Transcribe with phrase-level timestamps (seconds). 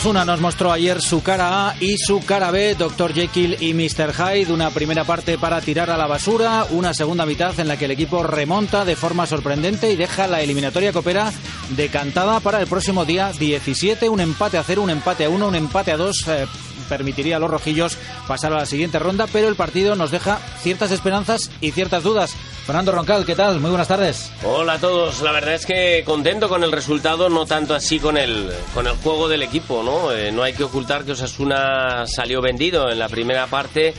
[0.00, 3.12] Osasuna nos mostró ayer su cara A y su cara B, Dr.
[3.12, 4.14] Jekyll y Mr.
[4.14, 4.50] Hyde.
[4.50, 7.90] Una primera parte para tirar a la basura, una segunda mitad en la que el
[7.90, 11.30] equipo remonta de forma sorprendente y deja la eliminatoria copera
[11.76, 14.08] decantada para el próximo día 17.
[14.08, 16.26] Un empate a cero, un empate a uno, un empate a dos.
[16.28, 16.46] Eh,
[16.88, 20.90] permitiría a los rojillos pasar a la siguiente ronda, pero el partido nos deja ciertas
[20.92, 22.34] esperanzas y ciertas dudas.
[22.66, 23.58] Fernando Roncal, ¿qué tal?
[23.58, 24.30] Muy buenas tardes.
[24.44, 25.22] Hola a todos.
[25.22, 28.92] La verdad es que contento con el resultado, no tanto así con el, con el
[28.96, 30.12] juego del equipo, ¿no?
[30.12, 33.92] Eh, no hay que ocultar que Osasuna salió vendido en la primera parte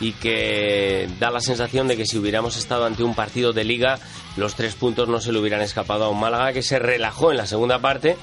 [0.00, 3.98] y que da la sensación de que si hubiéramos estado ante un partido de liga,
[4.36, 7.38] los tres puntos no se le hubieran escapado a un Málaga que se relajó en
[7.38, 8.16] la segunda parte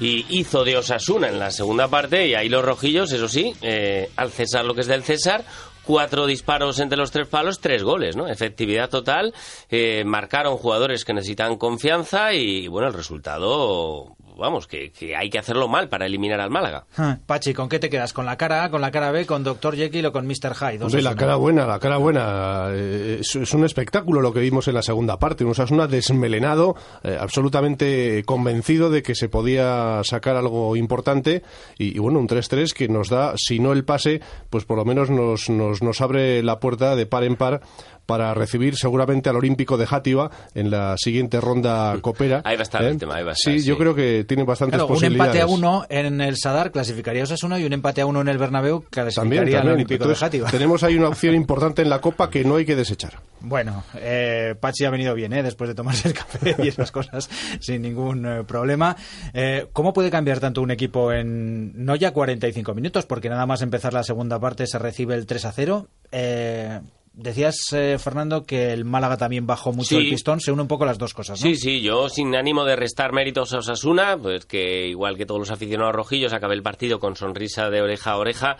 [0.00, 4.10] y hizo de Osasuna en la segunda parte y ahí los rojillos, eso sí, eh,
[4.16, 5.44] al César lo que es del César,
[5.84, 8.28] cuatro disparos entre los tres palos, tres goles, ¿no?
[8.28, 9.34] Efectividad total,
[9.68, 15.68] eh, marcaron jugadores que necesitan confianza y bueno, el resultado vamos, que, hay que hacerlo
[15.68, 16.84] mal para eliminar al Málaga.
[16.98, 18.12] Ah, Pachi, ¿con qué te quedas?
[18.12, 19.76] ¿Con la cara A, con la cara B, con Dr.
[19.76, 20.54] Jekyll o con Mr.
[20.54, 21.02] Hyde?
[21.02, 22.66] la cara buena, la cara buena.
[22.70, 25.44] Eh, es, un espectáculo lo que vimos en la segunda parte.
[25.44, 31.42] Un Osasuna desmelenado, eh, absolutamente convencido de que se podía sacar algo importante.
[31.78, 34.20] Y, bueno, un 3-3 que nos da, si no el pase,
[34.50, 37.62] pues por lo menos nos, nos, nos abre la puerta de par en par
[38.06, 42.42] para recibir seguramente al Olímpico de Játiva en la siguiente ronda copera.
[42.44, 42.98] Ahí va a estar el ¿eh?
[42.98, 45.20] tema, ahí va a estar, sí, yo creo que tiene bastantes posibilidades.
[45.20, 48.20] Un empate a uno en el Sadar clasificaría a Osasuna y un empate a uno
[48.20, 50.50] en el Bernabéu clasificaría al Olímpico de Játiva.
[50.50, 53.20] Tenemos ahí una opción importante en la Copa que no hay que desechar.
[53.40, 55.42] Bueno, eh, Pachi ha venido bien, ¿eh?
[55.42, 57.28] después de tomarse el café y esas cosas,
[57.60, 58.96] sin ningún eh, problema.
[59.34, 63.06] Eh, ¿Cómo puede cambiar tanto un equipo en no ya 45 minutos?
[63.06, 65.88] Porque nada más empezar la segunda parte se recibe el 3 a 0.
[66.12, 66.80] Eh,
[67.14, 70.40] Decías, eh, Fernando, que el Málaga también bajó mucho el pistón.
[70.40, 71.46] Se une un poco las dos cosas, ¿no?
[71.46, 71.82] Sí, sí.
[71.82, 75.94] Yo, sin ánimo de restar méritos a Osasuna, pues que igual que todos los aficionados
[75.94, 78.56] rojillos, acabé el partido con sonrisa de oreja a oreja.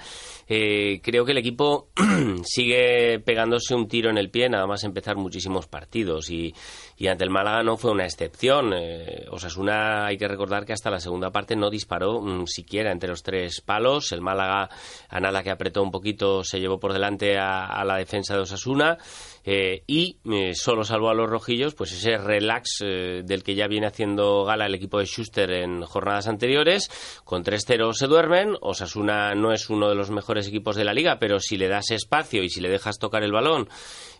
[0.48, 1.88] Eh, creo que el equipo
[2.44, 6.28] sigue pegándose un tiro en el pie, nada más empezar muchísimos partidos.
[6.28, 6.54] Y,
[6.98, 8.74] y ante el Málaga no fue una excepción.
[8.74, 13.08] Eh, Osasuna, hay que recordar que hasta la segunda parte no disparó mm, siquiera entre
[13.08, 14.12] los tres palos.
[14.12, 14.68] El Málaga,
[15.08, 18.41] a nada que apretó un poquito, se llevó por delante a, a la defensa de
[18.42, 18.98] Osasuna.
[19.44, 23.66] Eh, y eh, solo salvó a los rojillos pues ese relax eh, del que ya
[23.66, 26.88] viene haciendo gala el equipo de Schuster en jornadas anteriores
[27.24, 31.18] con 3-0 se duermen Osasuna no es uno de los mejores equipos de la liga
[31.18, 33.68] pero si le das espacio y si le dejas tocar el balón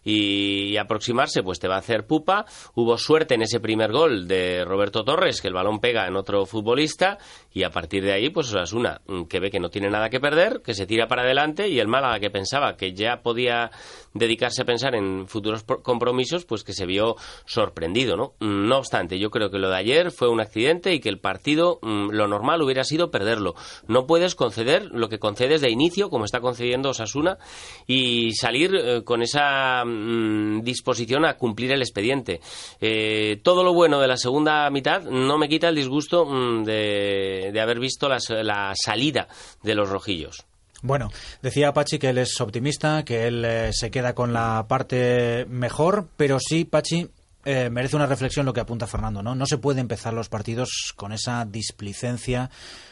[0.04, 2.44] y, aproximarse, pues te va a hacer pupa.
[2.74, 6.46] Hubo suerte en ese primer gol de Roberto Torres, que el balón pega en otro
[6.46, 7.18] futbolista,
[7.52, 10.20] y a partir de ahí, pues Osasuna, mm, que ve que no tiene nada que
[10.20, 13.70] perder, que se tira para adelante, y el Málaga, que pensaba que ya podía
[14.14, 18.34] dedicarse a pensar en futuros compromisos, pues que se vio sorprendido, ¿no?
[18.40, 21.18] Mm, no obstante, yo creo que lo de ayer fue un accidente y que el
[21.18, 23.54] partido, mm, lo normal hubiera sido perderlo.
[23.86, 27.38] No puedes conceder lo que concedes de inicio, como está concediendo Osasuna,
[27.86, 32.40] y salir eh, con esa Mm, disposición a cumplir el expediente.
[32.80, 37.60] Eh, todo lo bueno de la segunda mitad no me quita el disgusto mm, de,
[37.60, 39.28] haber visto la, salida
[39.62, 40.44] de los rojillos.
[40.82, 41.10] Bueno,
[41.42, 46.08] decía Pachi que él es optimista, que él eh, se queda con la parte mejor,
[46.16, 47.08] pero sí, Pachi,
[47.44, 49.34] eh, merece una reflexión lo que apunta Fernando, ¿no?
[49.34, 52.50] No se puede empezar los partidos con esa displicencia,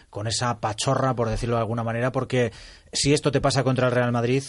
[0.09, 2.53] con esa pachorra, por decirlo de alguna manera, porque
[2.93, 4.44] si esto te pasa contra el Real Madrid,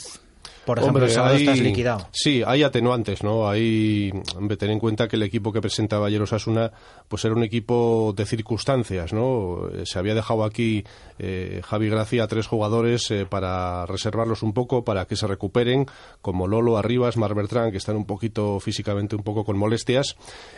[0.65, 2.07] por ejemplo, el sábado estás liquidado.
[2.11, 3.49] Sí, hay atenuantes, ¿no?
[3.49, 4.11] Hay,
[4.59, 6.71] ten en cuenta que el equipo que presentaba ayer Osasuna,
[7.07, 9.69] pues era un equipo de circunstancias, ¿no?
[9.85, 10.83] Se había dejado aquí
[11.17, 15.87] eh, Javi Gracia a tres jugadores eh, para reservarlos un poco, para que se recuperen,
[16.21, 20.15] como Lolo, Arribas, Mar Bertrán, que están un poquito físicamente un poco con molestias.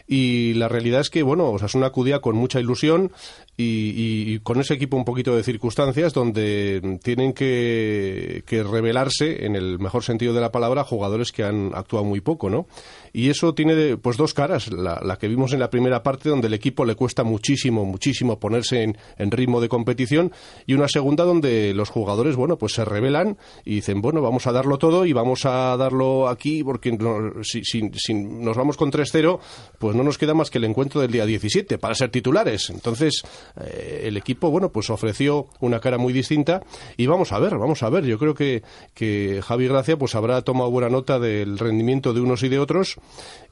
[0.08, 3.12] Y la realidad es que, bueno, Osasuna acudía con mucha ilusión
[3.56, 9.80] y, con ese equipo un poquito de circunstancias donde tienen que, que revelarse en el
[9.80, 12.66] mejor mejor sentido de la palabra, jugadores que han actuado muy poco, ¿no?
[13.14, 14.72] Y eso tiene pues dos caras.
[14.72, 18.82] La, que vimos en la primera parte, donde el equipo le cuesta muchísimo, muchísimo ponerse
[18.82, 20.32] en, ritmo de competición,
[20.66, 24.52] y una segunda donde los jugadores, bueno, pues se revelan y dicen, bueno, vamos a
[24.52, 26.98] darlo todo y vamos a darlo aquí, porque
[27.44, 29.40] si, nos vamos con 3-0,
[29.78, 32.72] pues no nos queda más que el encuentro del día 17 para ser titulares.
[32.72, 33.22] Entonces,
[33.64, 36.64] eh, el equipo, bueno, pues ofreció una cara muy distinta
[36.98, 38.06] y vamos a ver, vamos a ver.
[38.06, 38.64] Yo creo que,
[38.96, 42.98] que Javi Gracia pues habrá tomado buena nota del rendimiento de unos y de otros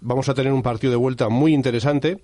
[0.03, 2.23] Vamos a tener un partido de vuelta muy interesante.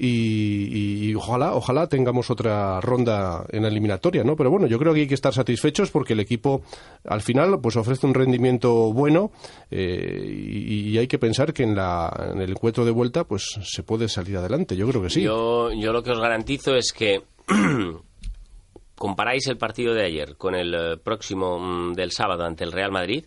[0.00, 4.36] Y, ojalá, ojalá tengamos otra ronda en la eliminatoria, ¿no?
[4.36, 6.62] Pero bueno, yo creo que hay que estar satisfechos porque el equipo
[7.04, 9.32] al final pues ofrece un rendimiento bueno
[9.72, 13.82] eh, y, hay que pensar que en, la, en el encuentro de vuelta pues se
[13.82, 14.76] puede salir adelante.
[14.76, 15.22] Yo creo que sí.
[15.22, 17.22] Yo, yo lo que os garantizo es que
[18.98, 22.92] comparáis el partido de ayer con el eh, próximo mm, del sábado ante el Real
[22.92, 23.24] Madrid,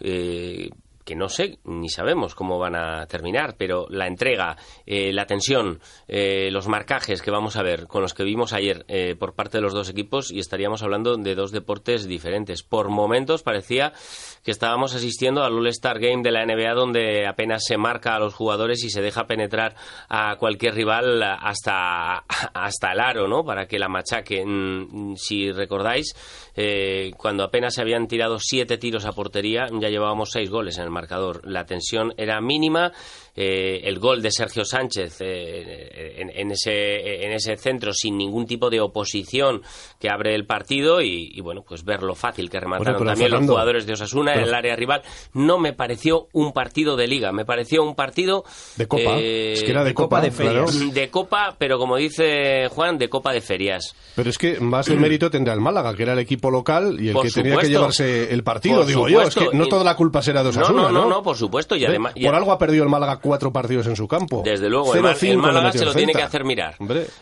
[0.00, 0.68] eh,
[1.04, 4.56] que no sé ni sabemos cómo van a terminar, pero la entrega,
[4.86, 8.84] eh, la tensión, eh, los marcajes que vamos a ver con los que vimos ayer
[8.88, 12.62] eh, por parte de los dos equipos y estaríamos hablando de dos deportes diferentes.
[12.62, 13.92] Por momentos parecía
[14.42, 18.34] que estábamos asistiendo al All-Star Game de la NBA donde apenas se marca a los
[18.34, 19.74] jugadores y se deja penetrar
[20.08, 22.24] a cualquier rival hasta,
[22.54, 23.44] hasta el aro, ¿no?
[23.44, 25.14] Para que la machaquen.
[25.16, 26.14] Si recordáis,
[27.16, 30.90] cuando apenas se habían tirado siete tiros a portería, ya llevábamos seis goles en el
[30.94, 31.42] marcador.
[31.44, 32.92] La tensión era mínima.
[33.36, 38.70] Eh, el gol de Sergio Sánchez eh, en, ese, en ese centro sin ningún tipo
[38.70, 39.60] de oposición
[39.98, 43.86] que abre el partido y, bueno, pues ver lo fácil que remataron también los jugadores
[43.86, 45.02] de Osasuna en el área rival.
[45.32, 48.44] No me pareció un partido de liga, me pareció un partido
[48.76, 49.18] de copa.
[49.18, 50.94] Eh, es que era de, copa, de ferias.
[50.94, 53.96] De copa, pero como dice Juan, de copa de ferias.
[54.14, 57.08] Pero es que más de mérito tendrá el Málaga, que era el equipo local y
[57.08, 59.22] el que tenía que llevarse el partido, digo yo.
[59.22, 60.82] Es que no toda la culpa será de Osasuna.
[60.82, 61.76] No, no, no, por supuesto.
[61.76, 64.42] Y además, Por algo ha perdido el Málaga cuatro partidos en su campo.
[64.44, 65.02] Desde luego, el,
[65.38, 66.76] Málaga se lo tiene que hacer mirar.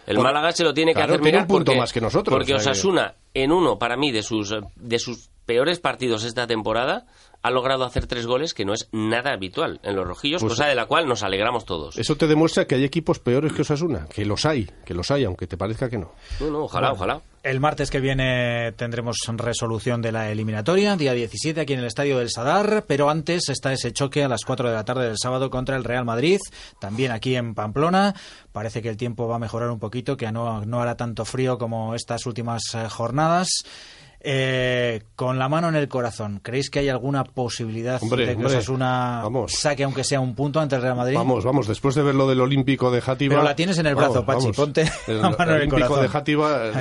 [0.07, 1.43] el Málaga se lo tiene que hacer mirar.
[1.43, 2.35] un punto más que nosotros.
[2.35, 7.07] Porque Osasuna, en uno, para mí, de sus, de sus peores partidos esta temporada,
[7.43, 10.67] ha logrado hacer tres goles, que no es nada habitual en los rojillos, pues cosa
[10.67, 11.99] de la cual nos alegramos todos.
[11.99, 15.25] Eso te demuestra que hay equipos peores que Osasuna, que los hay, que los hay,
[15.25, 16.13] aunque te parezca que no.
[16.41, 17.21] No, no, ojalá, ojalá.
[17.43, 22.19] El martes que viene tendremos resolución de la eliminatoria, día 17 aquí en el Estadio
[22.19, 25.51] del Sadar, pero antes está ese choque a las 4 de la tarde del sábado
[25.51, 26.39] contra el Real Madrid,
[26.79, 28.15] también aquí en Pamplona.
[28.53, 31.59] Parece que el tiempo va a mejorar un poquito, que no, no hará tanto frío
[31.59, 33.49] como estas últimas eh, jornadas.
[34.25, 39.25] Eh, con la mano en el corazón, ¿creéis que hay alguna posibilidad de que Osasuna
[39.49, 41.17] saque aunque sea un punto ante el Real Madrid?
[41.17, 43.35] Vamos, vamos, después de ver lo del Olímpico de Játiva...
[43.35, 45.73] Pero la tienes en el brazo, Pachi, ponte la mano en el corazón.
[45.73, 46.73] El Olímpico de Játiva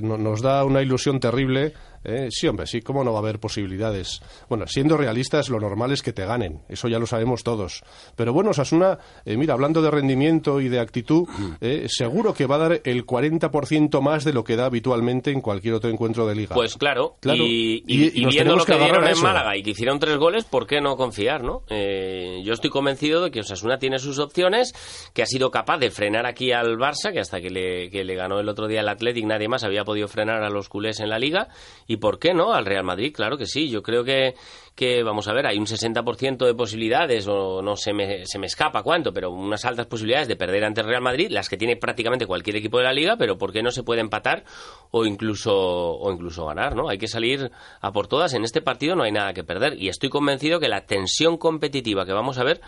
[0.00, 1.74] nos da una ilusión terrible
[2.06, 2.28] ¿Eh?
[2.30, 4.22] sí, hombre, sí, ¿cómo no va a haber posibilidades?
[4.48, 7.82] Bueno, siendo realistas, lo normal es que te ganen, eso ya lo sabemos todos.
[8.14, 11.28] Pero bueno, Sasuna, eh, mira, hablando de rendimiento y de actitud,
[11.60, 15.40] eh, seguro que va a dar el 40% más de lo que da habitualmente en
[15.40, 16.54] cualquier otro encuentro de liga.
[16.54, 20.68] Pues claro, y, viendo lo que, dieron en Málaga y que hicieron tres goles, ¿por
[20.68, 21.62] qué no confiar, no?
[21.68, 24.72] yo estoy convencido de que Osasuna tiene sus opciones,
[25.12, 28.14] que ha sido capaz de frenar aquí al Barça, que hasta que le, que le
[28.14, 31.08] ganó el otro día el Athletic nadie más había podido frenar a los culés en
[31.08, 31.48] la liga,
[31.88, 32.52] y ¿Y por qué no?
[32.52, 33.70] Al Real Madrid, claro que sí.
[33.70, 34.34] Yo creo que,
[34.74, 38.46] que vamos a ver, hay un 60% de posibilidades, o no se me, se me
[38.46, 41.76] escapa cuánto, pero unas altas posibilidades de perder ante el Real Madrid, las que tiene
[41.76, 44.44] prácticamente cualquier equipo de la liga, pero ¿por qué no se puede empatar
[44.90, 46.76] o incluso, o incluso ganar?
[46.76, 46.90] ¿no?
[46.90, 47.50] Hay que salir
[47.80, 48.34] a por todas.
[48.34, 52.04] En este partido no hay nada que perder y estoy convencido que la tensión competitiva
[52.04, 52.60] que vamos a ver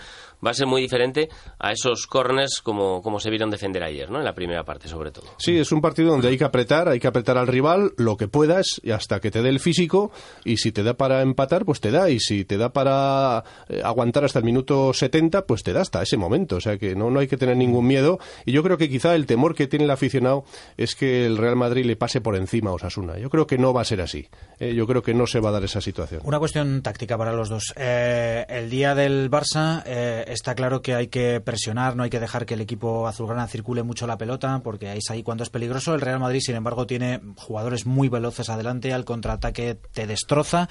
[0.45, 1.29] va a ser muy diferente
[1.59, 4.19] a esos corners como, como se vieron defender ayer, ¿no?
[4.21, 5.27] En la primera parte, sobre todo.
[5.37, 8.29] Sí, es un partido donde hay que apretar, hay que apretar al rival lo que
[8.29, 10.11] puedas y hasta que te dé el físico
[10.45, 13.83] y si te da para empatar, pues te da y si te da para eh,
[13.85, 16.57] aguantar hasta el minuto 70, pues te da hasta ese momento.
[16.57, 19.15] O sea que no, no hay que tener ningún miedo y yo creo que quizá
[19.15, 20.45] el temor que tiene el aficionado
[20.77, 23.19] es que el Real Madrid le pase por encima a Osasuna.
[23.19, 24.29] Yo creo que no va a ser así.
[24.59, 26.23] Eh, yo creo que no se va a dar esa situación.
[26.25, 27.75] Una cuestión táctica para los dos.
[27.77, 32.47] Eh, el día del Barça está claro que hay que presionar, no hay que dejar
[32.47, 35.95] que el equipo azulgrana circule mucho la pelota, porque es ahí cuando es peligroso.
[35.95, 40.69] El Real Madrid, sin embargo, tiene jugadores muy veloces adelante, al contraataque te destroza.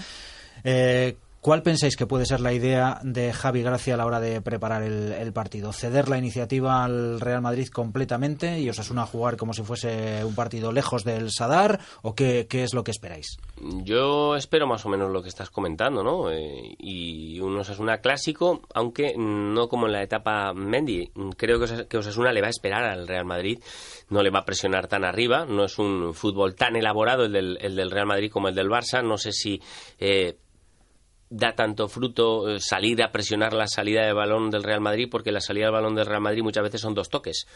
[0.64, 4.42] Eh, ¿Cuál pensáis que puede ser la idea de Javi Gracia a la hora de
[4.42, 5.72] preparar el, partido?
[5.72, 10.26] ¿Ceder la iniciativa al Real Madrid completamente y os asuna a jugar como si fuese
[10.26, 11.80] un partido lejos del Sadar?
[12.02, 13.38] ¿O qué, es lo que esperáis?
[13.62, 16.30] Yo espero más o menos lo que estás comentando, ¿no?
[16.30, 21.12] Eh, y un Osasuna clásico, aunque no como en la etapa Mendy.
[21.38, 23.58] Creo que Osasuna le va a esperar al Real Madrid,
[24.10, 25.46] no le va a presionar tan arriba.
[25.46, 29.02] No es un fútbol tan elaborado el del, Real Madrid como el del Barça.
[29.02, 29.62] No sé si.
[29.98, 30.36] Eh,
[31.30, 35.32] da tanto fruto eh, salir a presionar la salida de balón del Real Madrid, porque
[35.32, 37.48] la salida del balón del Real Madrid muchas veces son dos toques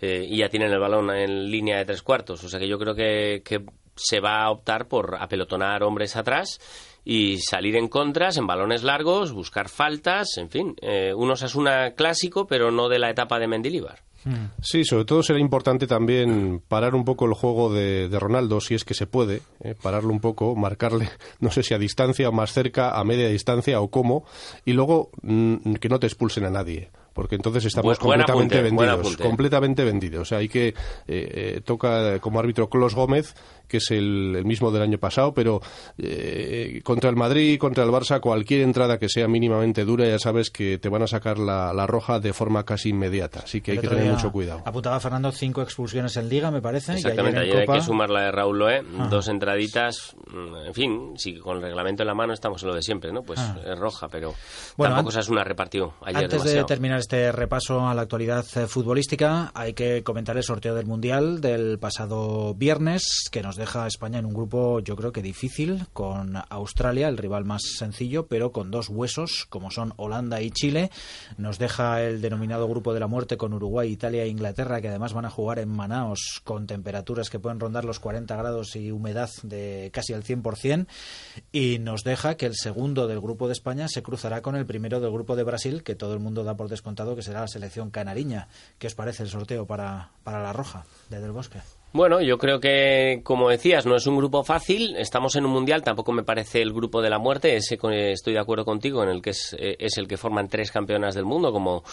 [0.00, 2.42] eh, y ya tienen el balón en línea de tres cuartos.
[2.42, 3.42] O sea que yo creo que,
[3.94, 6.60] se va a optar por apelotonar hombres atrás
[7.04, 10.76] y salir en contras, en balones largos, buscar faltas, en fin.
[10.80, 14.02] Eh, uno es una clásico, pero no de la etapa de Mendilibar.
[14.60, 18.84] Sí, sobre todo será importante también parar un poco el juego de, Ronaldo, si es
[18.84, 21.08] que se puede, eh, pararlo un poco, marcarle,
[21.40, 24.24] no sé si a distancia o más cerca, a media distancia o cómo,
[24.64, 29.84] y luego mm, que no te expulsen a nadie porque entonces estamos completamente vendidos, completamente
[29.84, 30.22] vendidos.
[30.22, 30.74] O sea, hay que eh,
[31.06, 33.34] eh, toca como árbitro Clos Gómez,
[33.72, 35.62] que es el, mismo del año pasado, pero
[35.96, 40.50] eh, contra el Madrid, contra el Barça, cualquier entrada que sea mínimamente dura, ya sabes
[40.50, 43.40] que te van a sacar la, roja de forma casi inmediata.
[43.44, 44.62] Así que hay que tener mucho cuidado.
[44.64, 46.92] Apuntaba Fernando cinco expulsiones en Liga, me parece.
[46.92, 49.08] Exactamente, ayer, hay que sumar la de Raúl Loé, ah.
[49.10, 50.14] dos entraditas.
[50.26, 53.10] Mm, en fin, si con el reglamento en la mano estamos en lo de siempre,
[53.10, 53.22] ¿no?
[53.22, 53.56] Pues ah.
[53.66, 54.34] es roja, pero
[54.76, 56.24] bueno, tampoco es una repartió ayer.
[56.24, 60.76] Antes de terminar este repaso a la actualidad eh, futbolística, hay que comentar el sorteo
[60.76, 65.10] del Mundial del pasado viernes, que nos deja a España en un grupo, yo creo
[65.10, 70.40] que difícil, con Australia, el rival más sencillo, pero con dos huesos, como son Holanda
[70.42, 70.92] y Chile.
[71.38, 75.12] Nos deja el denominado grupo de la muerte con Uruguay, Italia e Inglaterra, que además
[75.12, 79.30] van a jugar en Manaos con temperaturas que pueden rondar los 40 grados y humedad
[79.42, 80.86] de casi al 100%.
[81.50, 85.00] Y nos deja que el segundo del grupo de España se cruzará con el primero
[85.00, 87.90] del grupo de Brasil, que todo el mundo da por descontado que será la selección
[87.90, 88.48] canariña.
[88.78, 91.60] ¿Qué os parece el sorteo para, para la Roja de Del Bosque?
[91.92, 94.96] Bueno, yo creo que, como decías, no es un grupo fácil.
[94.96, 97.54] Estamos en un mundial, tampoco me parece el grupo de la muerte.
[97.54, 97.78] Ese,
[98.10, 101.14] estoy de acuerdo contigo, en el que es, eh, es el que forman tres campeonas
[101.14, 101.84] del mundo, como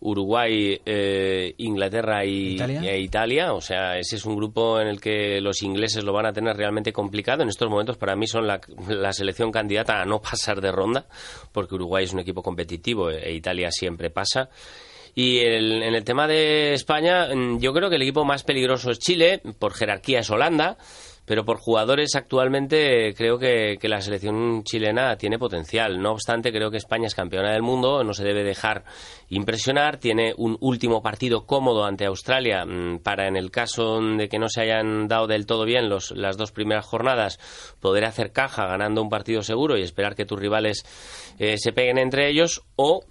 [0.00, 2.96] Uruguay, eh, Inglaterra y ¿Italia?
[2.96, 3.52] Italia.
[3.52, 6.56] O sea, ese es un grupo en el que los ingleses lo van a tener
[6.56, 7.42] realmente complicado.
[7.42, 11.04] En estos momentos, para mí, son la, la selección candidata a no pasar de ronda,
[11.52, 14.48] porque Uruguay es un equipo competitivo e Italia siempre pasa.
[15.14, 18.98] Y en el tema de España, mm, yo creo que el equipo más peligroso es
[18.98, 20.78] Chile, por jerarquía es Holanda,
[21.24, 26.00] pero por jugadores actualmente creo que, la selección chilena tiene potencial.
[26.00, 28.84] No obstante, creo que España es campeona del mundo, no se debe dejar
[29.28, 34.38] impresionar, tiene un último partido cómodo ante Australia mm, para, en el caso de que
[34.38, 37.38] no se hayan dado del todo bien los, las dos primeras jornadas,
[37.80, 40.84] poder hacer caja ganando un partido seguro y esperar que tus rivales
[41.38, 43.04] eh, se peguen entre ellos, o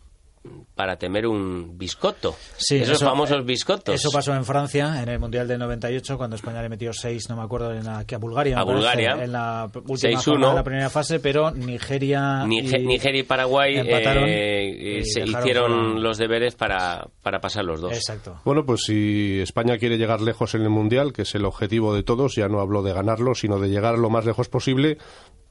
[0.75, 2.35] para temer un biscotto.
[2.57, 3.93] Sí, Esos famosos biscottos.
[3.93, 7.35] Eso pasó en Francia en el Mundial del 98 cuando España le metió seis, no
[7.35, 8.57] me acuerdo, en la, que a Bulgaria.
[8.57, 9.17] A Bulgaria.
[9.21, 15.21] en la última de la primera fase, pero Nigeria y, Nigeria y Paraguay eh, se
[15.21, 17.93] hicieron los deberes para, para pasar los dos.
[17.93, 18.41] Exacto.
[18.43, 22.01] Bueno, pues si España quiere llegar lejos en el Mundial, que es el objetivo de
[22.01, 24.97] todos, ya no hablo de ganarlo, sino de llegar lo más lejos posible,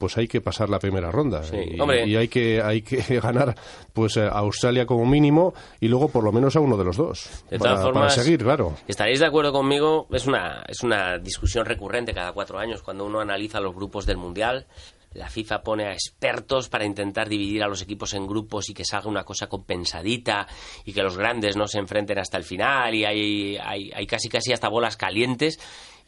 [0.00, 3.54] pues hay que pasar la primera ronda y, hay que hay que ganar
[3.92, 7.44] pues a Australia como mínimo y luego por lo menos a uno de los dos.
[7.50, 8.75] De todas formas seguir claro.
[8.87, 12.82] estaréis de acuerdo conmigo es una es una discusión recurrente cada cuatro años.
[12.82, 14.66] Cuando uno analiza los grupos del mundial
[15.14, 18.84] la FIFA pone a expertos para intentar dividir a los equipos en grupos y que
[18.84, 20.46] salga una cosa compensadita
[20.84, 24.28] y que los grandes no se enfrenten hasta el final y hay, hay, hay casi
[24.28, 25.58] casi hasta bolas calientes.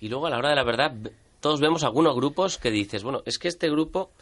[0.00, 0.92] Y luego a la hora de la verdad
[1.40, 4.12] todos vemos algunos grupos que dices, bueno, es que este grupo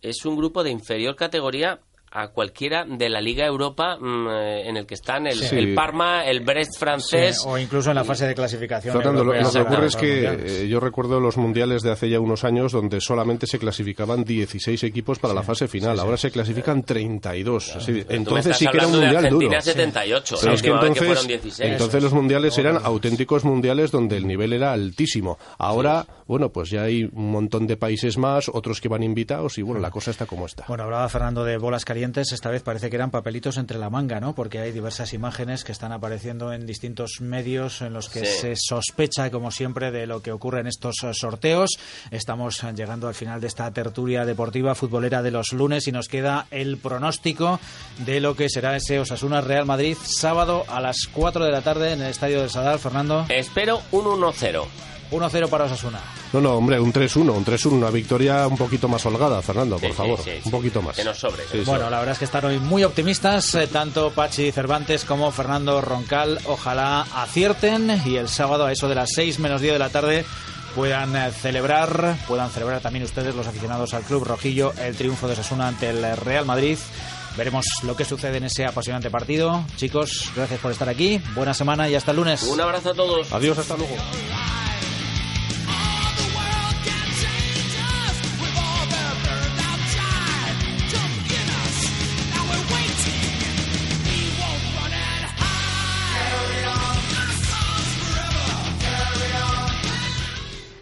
[0.00, 4.76] es un grupo de inferior categoría a cualquiera de la Liga Europa mm, eh, en
[4.76, 7.42] el que están el, Parma, el Brest francés.
[7.46, 8.94] o incluso en la fase de clasificación.
[8.98, 12.72] Lo, que ocurre es que eh, yo recuerdo los mundiales de hace ya unos años
[12.72, 15.98] donde solamente se clasificaban 16 equipos para la fase final.
[15.98, 17.88] Ahora se clasifican 32.
[18.08, 19.60] entonces sí que era un mundial duro.
[19.60, 25.38] 78, entonces, entonces los mundiales eran auténticos mundiales donde el nivel era altísimo.
[25.58, 29.62] Ahora, bueno, pues ya hay un montón de países más, otros que van invitados y
[29.62, 30.64] bueno, la cosa está como está.
[30.68, 34.20] Bueno, hablaba Fernando de bolas calientes esta vez parece que eran papelitos entre la manga,
[34.20, 34.34] ¿no?
[34.34, 39.30] Porque hay diversas imágenes que están apareciendo en distintos medios en los que se sospecha,
[39.30, 41.78] como siempre, de lo que ocurre en estos eh, sorteos.
[42.10, 46.46] Estamos llegando al final de esta tertulia deportiva futbolera de los lunes y nos queda
[46.50, 47.60] el pronóstico
[48.04, 51.92] de lo que será ese Osasuna Real Madrid sábado a las 4 de la tarde
[51.92, 52.78] en el Estadio del Sadar.
[52.78, 53.26] Fernando.
[53.28, 54.97] Espero un 1-0.
[55.10, 56.00] 1-0 para Osasuna.
[56.32, 59.92] No, no, hombre, un 3-1, un 3-1, una victoria un poquito más holgada, Fernando, por
[59.92, 60.96] favor, un poquito más.
[60.96, 61.44] Que nos sobre.
[61.64, 65.80] bueno, la verdad es que están hoy muy optimistas, eh, tanto Pachi Cervantes como Fernando
[65.80, 66.38] Roncal.
[66.46, 70.24] Ojalá acierten y el sábado a eso de las 6 menos 10 de la tarde
[70.74, 75.32] puedan eh, celebrar, puedan celebrar también ustedes, los aficionados al Club Rojillo, el triunfo de
[75.32, 76.78] Osasuna ante el Real Madrid.
[77.36, 79.64] Veremos lo que sucede en ese apasionante partido.
[79.76, 81.20] Chicos, gracias por estar aquí.
[81.34, 82.42] Buena semana y hasta el lunes.
[82.42, 83.32] Un abrazo a todos.
[83.32, 83.94] Adiós, hasta luego.